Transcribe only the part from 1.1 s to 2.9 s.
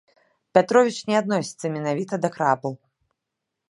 не адносіцца менавіта да крабаў.